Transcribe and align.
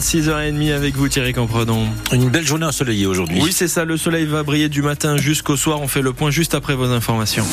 6h30 0.00 0.72
avec 0.72 0.96
vous 0.96 1.08
Thierry 1.08 1.32
Campredon. 1.32 1.86
Une 2.10 2.28
belle 2.28 2.44
journée 2.44 2.66
ensoleillée 2.66 3.06
aujourd'hui. 3.06 3.40
Oui 3.40 3.52
c'est 3.52 3.68
ça, 3.68 3.84
le 3.84 3.96
soleil 3.96 4.26
va 4.26 4.42
briller 4.42 4.68
du 4.68 4.82
matin 4.82 5.16
jusqu'au 5.16 5.56
soir. 5.56 5.80
On 5.80 5.86
fait 5.86 6.02
le 6.02 6.12
point 6.12 6.32
juste 6.32 6.56
après 6.56 6.74
vos 6.74 6.90
informations. 6.90 7.46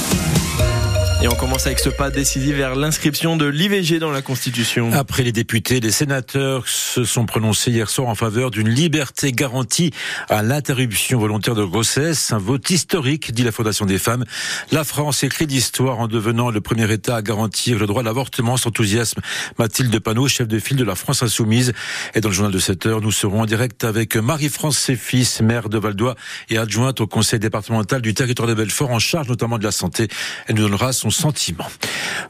Et 1.24 1.28
on 1.28 1.36
commence 1.36 1.68
avec 1.68 1.78
ce 1.78 1.90
pas 1.90 2.10
décisif 2.10 2.56
vers 2.56 2.74
l'inscription 2.74 3.38
de 3.38 3.46
l'IVG 3.46 4.00
dans 4.00 4.10
la 4.10 4.24
Constitution. 4.24 4.92
Après 4.92 5.22
les 5.22 5.32
députés, 5.32 5.80
les 5.80 5.92
sénateurs 5.92 6.68
se 6.68 7.04
sont 7.04 7.28
prononcés 7.28 7.70
hier 7.70 7.92
soir 7.92 8.08
en 8.08 8.16
faveur 8.16 8.50
d'une 8.50 8.70
liberté 8.70 9.32
garantie 9.32 9.92
à 10.30 10.42
l'interruption 10.42 11.20
volontaire 11.20 11.54
de 11.54 11.64
grossesse. 11.64 12.32
Un 12.32 12.40
vote 12.40 12.68
historique, 12.72 13.34
dit 13.34 13.44
la 13.44 13.52
Fondation 13.52 13.86
des 13.86 14.00
femmes. 14.00 14.26
La 14.72 14.84
France 14.84 15.24
écrit 15.24 15.46
l'histoire 15.46 16.00
en 16.00 16.08
devenant 16.08 16.50
le 16.50 16.60
premier 16.60 16.92
État 16.92 17.18
à 17.18 17.22
garantir 17.22 17.78
le 17.78 17.86
droit 17.86 18.02
à 18.02 18.04
l'avortement. 18.04 18.58
Sans 18.58 18.70
enthousiasme, 18.70 19.22
Mathilde 19.60 20.00
Panot, 20.00 20.28
chef 20.28 20.48
de 20.48 20.58
file 20.58 20.78
de 20.78 20.84
la 20.84 20.96
France 20.96 21.22
Insoumise. 21.22 21.74
Et 22.16 22.22
dans 22.22 22.30
le 22.30 22.34
journal 22.34 22.52
de 22.52 22.58
7 22.58 22.88
heures, 22.88 23.02
nous 23.02 23.12
serons 23.12 23.42
en 23.42 23.46
direct 23.46 23.84
avec 23.84 24.16
Marie-France 24.16 24.80
Séfis, 24.80 25.38
maire 25.44 25.70
de 25.70 25.78
Valdois 25.78 26.16
et 26.50 26.58
adjointe 26.58 27.00
au 27.00 27.06
conseil 27.06 27.38
départemental 27.38 28.02
du 28.02 28.16
territoire 28.16 28.48
de 28.48 28.56
Belfort, 28.56 28.90
en 28.90 28.98
charge 28.98 29.28
notamment 29.28 29.60
de 29.60 29.64
la 29.64 29.72
santé. 29.72 30.08
Elle 30.48 30.56
nous 30.56 30.64
donnera 30.64 30.94
son 30.94 31.11
sentiment. 31.12 31.68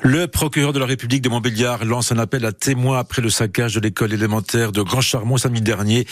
Le 0.02 0.28
procureur 0.28 0.74
de 0.74 0.80
la 0.80 0.86
République 0.86 1.22
de 1.22 1.30
Montbéliard 1.30 1.86
lance 1.86 2.12
un 2.12 2.18
appel 2.18 2.46
à 2.46 2.52
témoins 2.52 3.00
après 3.00 3.22
le 3.22 3.30
saccage 3.30 3.76
de 3.76 3.80
l'école 3.80 4.14
élémentaire 4.14 4.72
de 4.72 4.82
Grand 4.82 5.02
Charmont 5.02 5.38
samedi 5.38 5.62
dernier. 5.62 6.06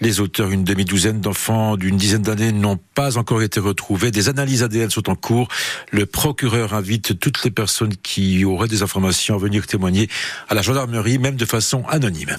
Les 0.00 0.20
auteurs, 0.20 0.50
une 0.50 0.64
demi-douzaine 0.64 1.20
d'enfants 1.20 1.76
d'une 1.76 1.96
dizaine 1.96 2.22
d'années, 2.22 2.52
n'ont 2.52 2.78
pas 2.94 3.18
encore 3.18 3.42
été 3.42 3.60
retrouvés. 3.60 4.10
Des 4.10 4.28
analyses 4.28 4.62
ADN 4.62 4.90
sont 4.90 5.08
en 5.08 5.14
cours. 5.14 5.48
Le 5.90 6.06
procureur 6.06 6.74
invite 6.74 7.18
toutes 7.18 7.44
les 7.44 7.50
personnes 7.50 7.94
qui 8.02 8.44
auraient 8.44 8.68
des 8.68 8.82
informations 8.82 9.34
à 9.34 9.38
venir 9.38 9.66
témoigner 9.66 10.08
à 10.48 10.54
la 10.54 10.62
gendarmerie, 10.62 11.18
même 11.18 11.36
de 11.36 11.44
façon 11.44 11.84
anonyme. 11.88 12.36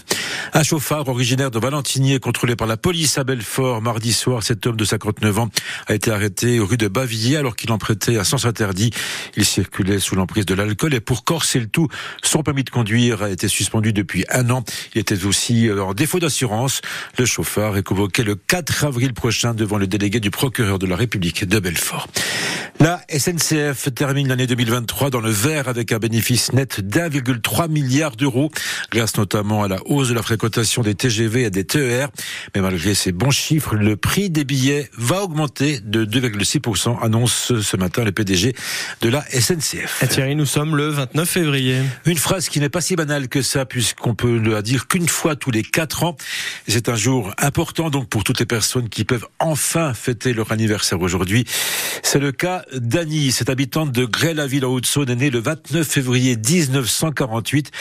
Un 0.54 0.64
chauffard 0.64 1.08
originaire 1.08 1.52
de 1.52 1.60
Valentinier, 1.60 2.20
contrôlé 2.20 2.56
par 2.56 2.68
la 2.68 2.78
police 2.78 3.18
à 3.18 3.24
Belfort, 3.24 3.82
mardi 3.82 4.14
soir, 4.14 4.44
cet 4.44 4.66
homme 4.66 4.78
de 4.78 4.86
59 4.86 5.40
ans 5.40 5.50
a 5.88 5.96
été 5.96 6.12
arrêté 6.12 6.60
rue 6.60 6.78
de 6.78 6.88
Bavilliers 6.88 7.38
alors 7.38 7.56
qu'il 7.56 7.72
en 7.72 7.78
prêtait 7.78 8.18
un 8.18 8.24
sens 8.24 8.46
interdit. 8.46 8.92
Il 9.36 9.46
circulait 9.78 10.00
sous 10.00 10.16
l'emprise 10.16 10.46
de 10.46 10.56
l'alcool 10.56 10.96
et 10.96 11.00
pour 11.00 11.24
corser 11.24 11.60
le 11.60 11.68
tout, 11.68 11.88
son 12.24 12.42
permis 12.42 12.64
de 12.64 12.70
conduire 12.72 13.22
a 13.22 13.30
été 13.30 13.48
suspendu 13.48 13.94
depuis 13.94 14.26
un 14.30 14.50
an. 14.50 14.64
Il 14.96 15.02
était 15.02 15.26
aussi 15.26 15.70
en 15.72 15.94
défaut 15.94 16.20
d'assurance. 16.20 16.82
Le 17.20 17.26
chauffard 17.26 17.78
est 17.78 17.84
convoqué 17.84 18.24
le 18.24 18.36
4 18.36 18.86
avril 18.86 19.14
prochain 19.14 19.54
devant 19.54 19.78
le 19.78 19.86
délégué 19.86 20.20
du 20.20 20.32
procureur 20.32 20.80
de 20.80 20.88
la 20.88 20.96
République 20.96 21.46
de 21.46 21.60
Belfort. 21.60 22.08
La 22.80 23.02
SNCF 23.10 23.94
termine 23.94 24.28
l'année 24.28 24.48
2023 24.48 25.10
dans 25.10 25.20
le 25.20 25.32
vert 25.32 25.68
avec 25.68 25.92
un 25.92 25.98
bénéfice 25.98 26.54
net 26.54 26.82
d'1,3 26.82 27.70
milliard 27.70 28.16
d'euros, 28.16 28.52
grâce 28.92 29.18
notamment 29.18 29.64
à 29.64 29.68
la 29.68 29.78
hausse 29.86 30.10
de 30.10 30.14
la 30.14 30.22
fréquentation 30.22 30.84
des 30.84 30.94
TGV 30.96 31.44
et 31.44 31.50
des 31.50 31.66
TER. 31.66 32.10
Mais 32.56 32.62
malgré 32.62 32.94
ces 32.94 33.12
bons 33.12 33.32
chiffres, 33.32 33.76
le 33.76 33.96
prix 33.96 34.30
des 34.30 34.44
billets 34.44 34.90
va 34.98 35.24
augmenter 35.24 35.80
de 35.84 36.06
2,6%, 36.06 37.04
annonce 37.04 37.60
ce 37.62 37.78
matin 37.78 38.04
le 38.04 38.12
PDG 38.12 38.56
de 39.02 39.10
la 39.10 39.24
SNCF. 39.24 39.67
Et 39.76 40.08
Thierry, 40.08 40.36
nous 40.36 40.46
sommes 40.46 40.76
le 40.76 40.88
29 40.90 41.28
février. 41.28 41.82
Une 42.06 42.18
phrase 42.18 42.48
qui 42.50 42.60
n'est 42.60 42.70
pas 42.70 42.82
si 42.82 42.96
banale 42.96 43.28
que 43.28 43.42
ça, 43.42 43.66
puisqu'on 43.66 44.16
peut 44.16 44.38
le 44.38 44.62
dire 44.62 44.88
qu'une 44.88 45.08
fois 45.10 45.36
tous 45.36 45.52
les 45.52 45.64
quatre 45.64 46.04
ans. 46.04 46.16
C'est 46.68 46.90
un 46.90 46.96
jour 46.96 47.34
important 47.38 47.90
donc 47.90 48.08
pour 48.08 48.24
toutes 48.24 48.40
les 48.40 48.46
personnes 48.46 48.90
qui 48.90 49.04
peuvent 49.04 49.28
enfin 49.40 49.94
fêter 49.94 50.34
leur 50.34 50.52
anniversaire 50.52 51.02
aujourd'hui. 51.02 51.46
C'est 52.04 52.20
le 52.20 52.32
cas 52.32 52.64
d'Annie, 52.74 53.32
cette 53.32 53.50
habitante 53.50 53.92
de 53.92 54.06
Grès-la-Ville 54.06 54.66
en 54.66 54.70
Haute-Saône, 54.70 55.10
est 55.10 55.16
née 55.16 55.30
le 55.30 55.40
29 55.40 55.88
février 55.88 56.38
1948. 56.38 57.72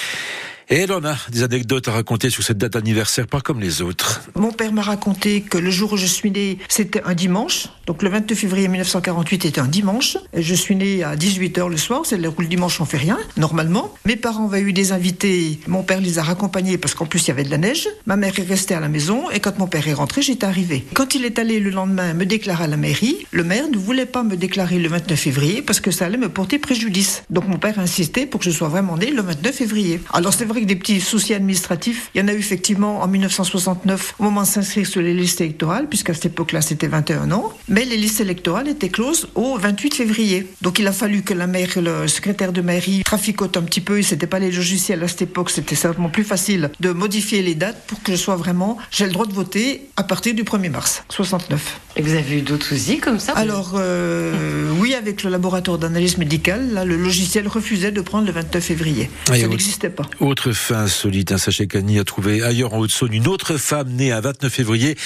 Et 0.69 0.78
elle 0.78 0.92
en 0.92 1.05
a 1.05 1.14
des 1.31 1.45
anecdotes 1.45 1.86
à 1.86 1.92
raconter 1.92 2.28
sur 2.28 2.42
cette 2.42 2.59
date 2.59 2.75
anniversaire, 2.75 3.28
pas 3.28 3.41
comme 3.41 3.61
les 3.61 3.83
autres. 3.83 4.22
Mon 4.34 4.50
père 4.50 4.73
m'a 4.73 4.83
raconté 4.83 5.41
que 5.42 5.58
le 5.58 5.70
jour 5.70 5.92
où 5.92 5.97
je 5.97 6.06
suis 6.06 6.33
née, 6.33 6.58
c'était 6.69 7.05
un 7.05 7.14
dimanche. 7.14 7.69
Donc 7.86 8.03
le 8.03 8.11
22 8.11 8.34
février 8.34 8.67
1948 8.67 9.45
était 9.45 9.61
un 9.61 9.69
dimanche. 9.69 10.19
Je 10.36 10.55
suis 10.56 10.75
née 10.75 11.05
à 11.05 11.14
18h 11.14 11.68
le 11.68 11.77
soir, 11.77 12.02
c'est 12.05 12.17
le 12.17 12.33
dimanche 12.48 12.80
on 12.80 12.85
fait 12.85 12.96
rien, 12.96 13.17
normalement. 13.36 13.95
Mes 14.07 14.17
parents 14.17 14.48
avaient 14.48 14.61
eu 14.61 14.73
des 14.73 14.91
invités, 14.91 15.61
mon 15.68 15.85
père 15.85 16.01
les 16.01 16.18
a 16.18 16.24
raccompagnés 16.24 16.79
parce 16.79 16.95
qu'en 16.95 17.07
plus 17.07 17.24
il 17.27 17.29
y 17.29 17.30
avait 17.30 17.45
de 17.45 17.51
la 17.51 17.58
neige. 17.58 17.89
Ma 18.07 18.17
mère 18.17 18.36
est 18.36 18.42
restée 18.42 18.74
à 18.74 18.80
la 18.80 18.89
maison 18.89 19.30
et 19.30 19.39
quand 19.39 19.61
mon 19.61 19.68
père 19.68 19.86
est 19.86 19.92
rentré, 19.92 20.20
j'étais 20.20 20.46
arrivée. 20.46 20.85
Quand 20.95 21.14
il 21.14 21.24
est 21.24 21.39
allé 21.39 21.61
le 21.61 21.70
lendemain 21.70 22.12
me 22.12 22.27
déclarer 22.27 22.64
à 22.64 22.67
la 22.67 22.77
mairie, 22.77 23.24
le 23.30 23.45
maire 23.45 23.68
ne 23.70 23.79
voulait 23.79 24.05
pas 24.05 24.24
me 24.24 24.36
déclarer 24.36 24.80
le 24.80 24.89
29 24.89 25.17
février 25.17 25.62
parce 25.62 25.79
que 25.79 25.92
ça 25.92 26.07
allait 26.07 26.18
me 26.18 26.29
porter 26.29 26.58
préjudice. 26.58 27.23
Donc 27.30 27.46
mon 27.46 27.58
père 27.58 27.79
a 27.79 27.83
insisté 27.83 28.27
pour 28.27 28.41
que 28.41 28.46
je 28.46 28.51
sois 28.51 28.68
vraiment 28.68 28.96
née 28.96 29.12
le 29.12 29.23
29 29.23 29.55
février. 29.55 30.01
Alors 30.12 30.35
c'est 30.35 30.45
que 30.61 30.67
des 30.67 30.77
petits 30.77 31.00
soucis 31.00 31.34
administratifs, 31.34 32.11
il 32.14 32.20
y 32.20 32.24
en 32.24 32.28
a 32.28 32.33
eu 32.33 32.39
effectivement 32.39 33.02
en 33.02 33.08
1969 33.08 34.14
au 34.18 34.24
moment 34.24 34.42
de 34.42 34.46
s'inscrire 34.46 34.86
sur 34.86 35.02
les 35.02 35.14
listes 35.14 35.40
électorales, 35.40 35.89
puisqu'à 35.89 36.14
cette 36.14 36.27
époque-là 36.27 36.62
c'était 36.62 36.89
21 36.89 37.30
ans, 37.33 37.52
mais 37.68 37.84
les 37.84 37.96
listes 37.96 38.20
électorales 38.20 38.68
étaient 38.68 38.89
closes 38.89 39.28
au 39.34 39.56
28 39.58 39.94
février. 39.94 40.46
Donc 40.62 40.78
il 40.78 40.86
a 40.86 40.92
fallu 40.92 41.22
que 41.22 41.34
la 41.34 41.46
maire, 41.46 41.70
le 41.77 42.08
secrétaire 42.08 42.52
de 42.52 42.61
mairie 42.61 43.02
traficote 43.05 43.56
un 43.56 43.62
petit 43.62 43.80
peu, 43.80 44.00
c'était 44.02 44.27
pas 44.27 44.39
les 44.39 44.50
logiciels 44.50 45.02
à 45.02 45.08
cette 45.08 45.22
époque, 45.22 45.50
c'était 45.50 45.74
certainement 45.74 46.08
plus 46.08 46.24
facile 46.24 46.70
de 46.80 46.90
modifier 46.90 47.42
les 47.42 47.55
dates 47.55 47.86
pour 47.86 48.02
que 48.02 48.12
je 48.12 48.17
sois 48.17 48.36
vraiment, 48.36 48.78
j'ai 48.90 49.06
le 49.06 49.12
droit 49.12 49.27
de 49.27 49.33
voter 49.33 49.88
à 49.96 50.02
partir 50.02 50.34
du 50.34 50.44
1er 50.44 50.70
mars 50.70 51.05
69. 51.08 51.80
Et 51.96 52.02
vous 52.02 52.14
avez 52.14 52.38
eu 52.38 52.42
d'autres 52.42 52.67
soucis 52.67 52.98
comme 52.98 53.18
ça 53.18 53.33
Alors 53.33 53.73
euh, 53.77 54.70
oui, 54.78 54.94
avec 54.94 55.23
le 55.23 55.30
laboratoire 55.30 55.78
d'analyse 55.78 56.18
médicale, 56.18 56.73
là 56.73 56.84
le 56.84 56.96
logiciel 56.96 57.48
refusait 57.48 57.92
de 57.92 58.00
prendre 58.00 58.27
le 58.27 58.33
29 58.33 58.62
février. 58.62 59.11
ça 59.27 59.34
n'existait 59.34 59.90
pas. 59.90 60.05
Autre 60.20 60.45
fait 60.52 60.74
insolite, 60.74 61.33
un 61.33 61.39
sachet 61.39 61.67
Cani 61.67 61.98
a 61.98 62.05
trouvé 62.05 62.42
ailleurs 62.42 62.74
en 62.74 62.79
Haute-Saône 62.79 63.12
une 63.12 63.29
autre 63.29 63.57
femme 63.57 63.89
née 63.90 64.12
un 64.12 64.20
29 64.20 64.52
février 64.52 64.96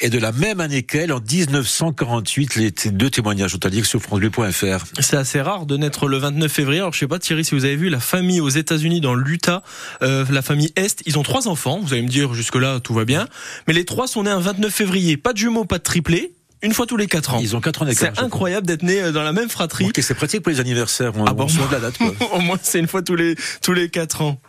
et 0.00 0.10
de 0.10 0.18
la 0.18 0.32
même 0.32 0.60
année 0.60 0.82
qu'elle, 0.82 1.12
en 1.12 1.20
1948. 1.20 2.56
Les 2.56 2.70
deux 2.92 3.10
témoignages 3.10 3.52
sont 3.52 3.64
à 3.66 3.68
lire 3.68 3.86
sur 3.86 4.00
francebleu.fr. 4.00 4.84
C'est 5.00 5.16
assez 5.16 5.40
rare 5.40 5.66
de 5.66 5.76
naître 5.76 6.08
le 6.08 6.18
29 6.18 6.50
février. 6.50 6.80
Alors 6.80 6.92
je 6.92 6.98
sais 6.98 7.08
pas 7.08 7.18
Thierry 7.18 7.44
si 7.44 7.54
vous 7.54 7.64
avez 7.64 7.76
vu 7.76 7.88
la 7.88 8.00
famille 8.00 8.40
aux 8.40 8.48
États-Unis 8.48 9.00
dans 9.00 9.14
l'Utah, 9.14 9.62
euh, 10.02 10.24
la 10.30 10.42
famille 10.42 10.72
Est, 10.76 11.02
ils 11.06 11.18
ont 11.18 11.22
trois 11.22 11.48
enfants. 11.48 11.80
Vous 11.82 11.92
allez 11.92 12.02
me 12.02 12.08
dire 12.08 12.34
jusque 12.34 12.56
là 12.56 12.80
tout 12.80 12.94
va 12.94 13.04
bien, 13.04 13.26
mais 13.66 13.74
les 13.74 13.84
trois 13.84 14.06
sont 14.06 14.22
nés 14.22 14.30
un 14.30 14.40
29 14.40 14.72
février. 14.72 15.16
Pas 15.16 15.32
de 15.32 15.38
jumeaux, 15.38 15.64
pas 15.64 15.78
de 15.78 15.82
triplés 15.82 16.32
une 16.62 16.72
fois 16.72 16.86
tous 16.86 16.96
les 16.96 17.06
4 17.06 17.34
ans. 17.34 17.38
Ils 17.40 17.54
ont 17.54 17.60
4 17.60 17.82
ans 17.82 17.84
d'écart. 17.84 18.12
C'est 18.14 18.22
incroyable 18.22 18.66
d'être 18.66 18.82
né 18.82 19.12
dans 19.12 19.22
la 19.22 19.32
même 19.32 19.48
fratrie. 19.48 19.86
Ok, 19.86 19.98
c'est 20.00 20.14
pratique 20.14 20.42
pour 20.42 20.50
les 20.50 20.60
anniversaires. 20.60 21.12
On, 21.16 21.24
ah 21.24 21.32
bon, 21.32 21.46
on 21.46 21.72
la 21.72 21.80
date. 21.80 21.98
Quoi. 21.98 22.12
Au 22.32 22.40
moins, 22.40 22.58
c'est 22.62 22.78
une 22.78 22.88
fois 22.88 23.02
tous 23.02 23.14
les 23.14 23.36
tous 23.62 23.72
les 23.72 23.88
4 23.88 24.22
ans. 24.22 24.40